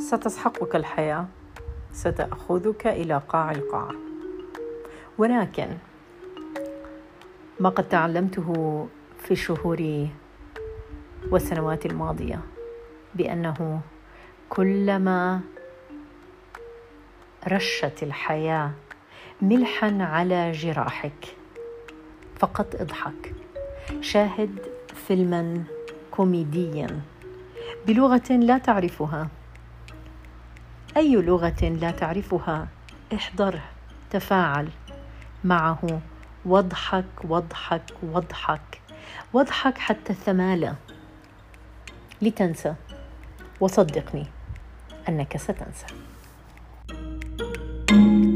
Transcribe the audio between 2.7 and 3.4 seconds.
إلى